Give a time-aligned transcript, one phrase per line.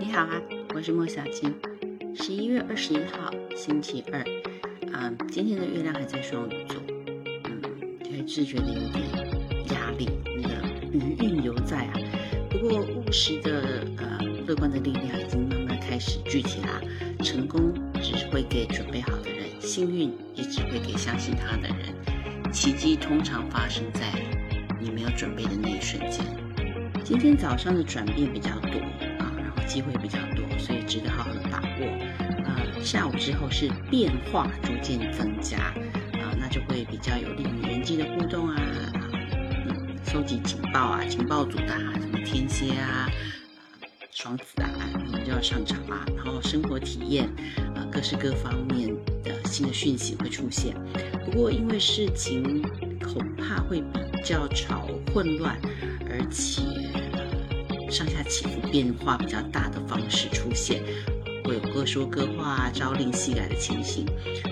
[0.00, 0.40] 你好啊，
[0.74, 1.54] 我是莫小金。
[2.14, 4.20] 十一月二十一号，星期二。
[4.94, 6.80] 啊，今天的月亮还在双鱼座，
[7.44, 7.60] 嗯，
[8.10, 9.04] 还是觉得有点
[9.74, 10.54] 压力，那个
[10.90, 11.92] 余韵犹在啊。
[12.48, 16.80] 不过务实的、呃，乐观的力量已经慢慢开始聚集啦。
[17.22, 22.50] 成功只是会给准备好的人，幸运也只会给相信他的人。
[22.50, 24.10] 奇迹通常发生在
[24.80, 26.24] 你没有准备的那一瞬间。
[27.04, 28.80] 今天早上的转变比较多。
[29.70, 31.86] 机会比较多，所以值得好好的把握。
[32.44, 38.60] 呃，下午之后是变化逐渐增加，啊，那就会比较有利于人际的互动啊，
[38.92, 43.08] 嗯，收集情报啊，情报组的啊，什么天蝎啊，
[44.10, 44.68] 双子啊，
[45.04, 46.04] 你们就要上场啊。
[46.16, 47.26] 然后生活体验，
[47.76, 48.88] 啊，各式各方面
[49.22, 50.74] 的新的讯息会出现。
[51.24, 52.60] 不过因为事情
[53.04, 55.56] 恐怕会比较吵混乱，
[56.10, 56.60] 而且。
[57.90, 60.80] 上下起伏变化比较大的方式出现，
[61.44, 64.06] 会有各说各话、朝令夕改的情形。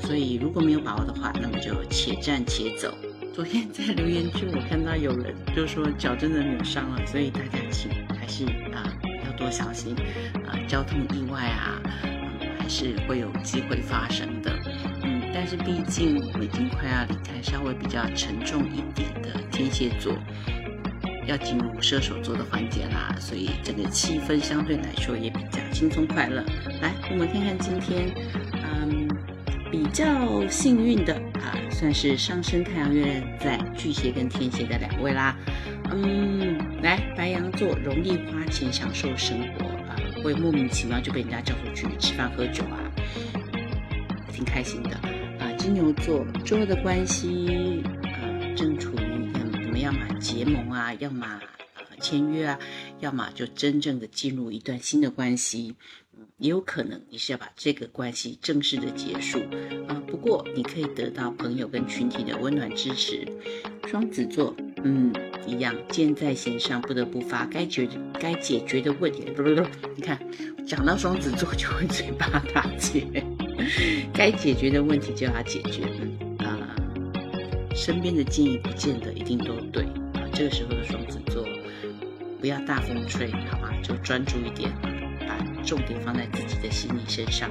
[0.00, 2.92] 所以如果没有把握的话，那么就且战且走。
[3.32, 8.92] 昨天在留言区，我看到有人就说脚真的扭伤了，所以大家请还是啊
[9.24, 9.94] 要多小心
[10.46, 11.80] 啊，交通意外啊，
[12.58, 14.52] 还是会有机会发生的。
[15.04, 20.12] 嗯，但是毕竟我已经快要离开稍微比较沉重一点的天蝎座。
[21.30, 26.44] 要进入射手座的环节啦，所以整个气氛相对来说也比较轻松快乐。
[26.82, 28.12] 来，我们看看今天，
[28.52, 29.08] 嗯，
[29.70, 35.36] 比较幸运的啊，算是上升太阳月亮在巨蟹跟天蝎的两位啦。
[35.92, 42.82] 嗯，来，白羊座容易花钱享受生活啊，会莫名其妙就被人家叫出去吃饭喝酒啊，
[44.32, 44.96] 挺开心的
[45.38, 45.46] 啊。
[45.56, 48.18] 金牛座周二的关系啊，
[48.56, 49.09] 正处于。
[49.90, 51.40] 要么结盟啊，要么
[51.74, 52.58] 呃签约啊，
[53.00, 55.74] 要么就真正的进入一段新的关系，
[56.38, 59.40] 也有可能你是要把这个关系正式的结束
[59.88, 60.00] 啊。
[60.06, 63.26] 不过你可以得到朋友跟群体的温暖支持。
[63.88, 65.12] 双子座，嗯，
[65.44, 67.88] 一样，箭在弦上，不得不发，该解
[68.20, 70.16] 该解决的问题，不不不，你看，
[70.64, 73.04] 讲到双子座就会嘴巴打结，
[74.14, 76.29] 该解决的问题就要解决，嗯。
[77.74, 81.44] 身边的建议不见得一定都对啊，这个时候的双子座
[82.40, 83.70] 不要大风吹，好吗？
[83.82, 84.70] 就专注一点，
[85.26, 87.50] 把重点放在自己的心理身上。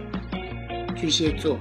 [0.95, 1.59] 巨蟹座，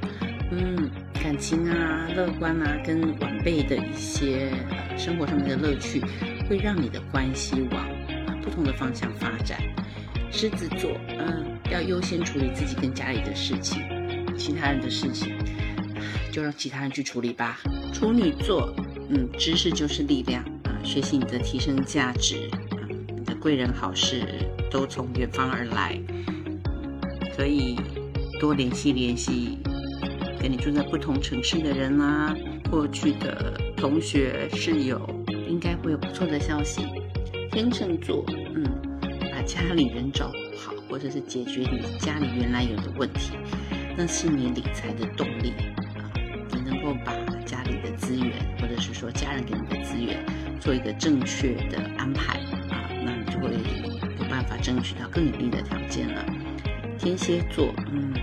[0.51, 0.91] 嗯，
[1.23, 4.51] 感情啊，乐观啊，跟晚辈的一些
[4.97, 6.03] 生活上面的乐趣，
[6.49, 7.87] 会让你的关系往
[8.43, 9.61] 不同的方向发展。
[10.31, 13.83] 狮子座，嗯，要优先处理自己跟家里的事情，
[14.37, 15.35] 其他人的事情
[16.33, 17.59] 就让其他人去处理吧。
[17.93, 18.75] 处女座，
[19.09, 20.71] 嗯，知识就是力量啊！
[20.84, 22.78] 学习你的提升价值啊！
[23.16, 24.22] 你的贵人好事
[24.71, 26.00] 都从远方而来，
[27.34, 27.77] 所以
[28.41, 29.59] 多联系联系
[30.41, 32.34] 跟你住在不同城市的人啦，
[32.71, 35.00] 过去的同学室友，
[35.49, 36.83] 应该会有不错的消息。
[37.50, 38.25] 天秤座，
[38.55, 38.65] 嗯，
[39.33, 43.33] 把家里人照顾好，或者是解决你家里原来有的问题，
[43.97, 45.53] 那是你理财的动力！
[46.88, 47.12] 够把
[47.44, 50.25] 家里的资源，或者是说家人给你的资源，
[50.59, 52.38] 做一个正确的安排
[52.71, 53.53] 啊，那你就会
[54.19, 56.25] 有办法争取到更有利的条件了。
[56.99, 58.15] 天蝎座，嗯，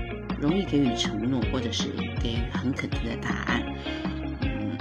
[0.42, 1.90] 容易给予承诺，或者是
[2.20, 3.62] 给予很肯定的答案。
[4.42, 4.76] 嗯，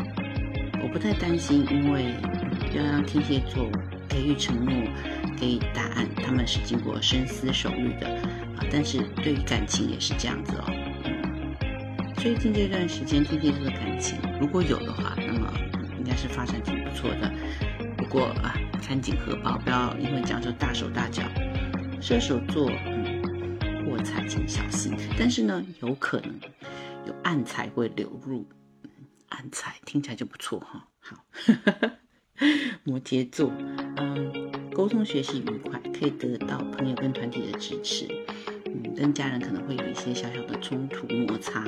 [0.82, 2.14] 我不太担心，因为
[2.74, 3.70] 要让天蝎座
[4.08, 4.72] 给予承诺、
[5.36, 8.08] 给予答案，他们是经过深思熟虑的
[8.56, 8.64] 啊。
[8.72, 10.72] 但是对于感情也是这样子哦。
[12.24, 15.52] 最近这段时间，天蝎座的感情如果有的话，那么
[15.98, 17.30] 应该是发展挺不错的。
[17.98, 21.22] 不过啊，看紧荷包，不要因为这样就大手大脚。
[22.00, 26.34] 射手座，嗯，破财请小心，但是呢，有可能
[27.06, 28.46] 有暗财会流入。
[29.28, 30.88] 暗财听起来就不错哈。
[31.00, 31.26] 好，
[32.84, 33.52] 摩羯座，
[33.98, 38.08] 嗯，沟通学习愉快，可以得到朋友跟团体的支持。
[38.64, 41.62] 嗯，跟家人可能会有一些小小的冲突摩擦。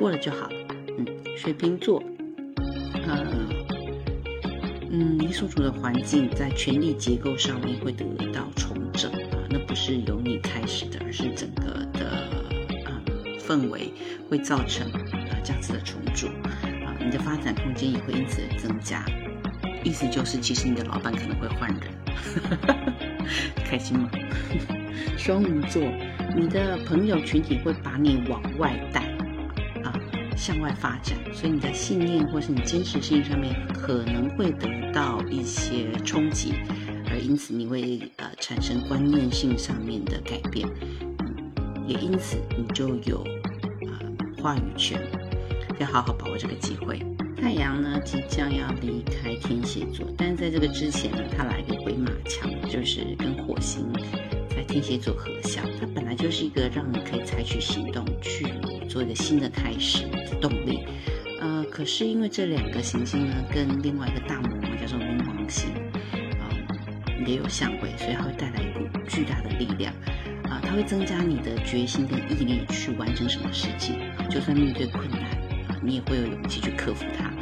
[0.00, 0.48] 过了就好，
[0.96, 1.06] 嗯，
[1.36, 2.02] 水瓶座，
[3.06, 3.22] 呃，
[4.90, 12.06] 嗯，你所处的环境在权力结构上面会得到重整啊，那不是由你开始的，而是整个的
[12.86, 12.96] 啊
[13.40, 13.92] 氛围
[14.26, 16.28] 会造成啊这样子的重组
[16.86, 19.04] 啊，你的发展空间也会因此增加，
[19.84, 21.92] 意思就是其实你的老板可能会换人，
[23.66, 24.10] 开心吗？
[25.18, 25.82] 双鱼座，
[26.34, 29.09] 你的朋友群体会把你往外带。
[30.40, 36.54] 向外发展，所以你在信念或是你坚持事情上面可能会得到一些冲击，
[37.10, 40.66] 而因此你会呃产生观念性上面的改变，
[41.18, 43.22] 嗯，也因此你就有
[43.82, 44.98] 呃话语权，
[45.78, 46.98] 要好好把握这个机会。
[47.36, 53.86] 太阳呢即将要离开天蝎座，但是在这个之前呢，它来个回马枪，就是跟火星
[54.64, 58.46] 天蝎座合相，它本来就是一个让你可以采取行动去
[58.88, 60.84] 做一个新的开始的动力。
[61.40, 65.70] 呃，可是因为这两个行星呢，跟另外一个大魔王叫做冥王星，
[66.38, 66.52] 啊，
[67.26, 69.92] 也有相位，所以它会带来一股巨大的力量，
[70.44, 73.96] 啊，它会增加你的决心跟毅力去完成什么事情，
[74.28, 75.22] 就算面对困难，
[75.68, 77.32] 啊，你也会有勇气去克服它。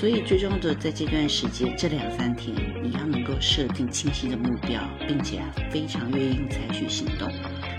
[0.00, 7.30] 所以最重要的在这段时间，这两三天，你要能够设定清晰的目标，并且非常愿意采取行动，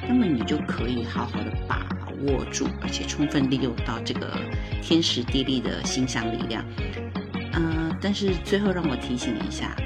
[0.08, 1.84] 那么你就可以好好的把。
[2.28, 4.38] 握住，而且充分利用到这个
[4.80, 6.64] 天时地利的心象力量。
[7.54, 9.78] 嗯，但是最后让我提醒一下啊，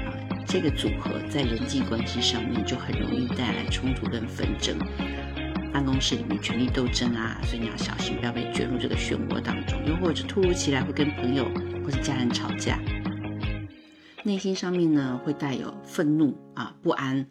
[0.46, 4.76] 这个组合在人际关系上面就很容易带来冲突跟纷争，
[5.72, 9.80] 办公室里面权力斗争啊，所以你要小心，不要被卷入这个漩涡当中。
[9.86, 11.50] 又或者突如其来会跟朋友
[11.86, 12.80] 或者家人吵架，
[14.24, 17.28] 内心上面呢会带有愤怒啊、不安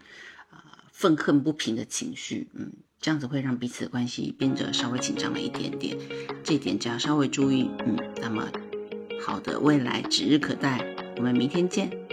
[0.50, 2.72] 啊、愤恨不平的情绪，嗯。
[3.02, 5.96] 这样子会让彼此的关系变得稍微紧张了一点点，
[6.42, 8.50] 这一点只要稍微注意，嗯，那么
[9.22, 10.84] 好的未来指日可待。
[11.18, 12.05] 我们明天见。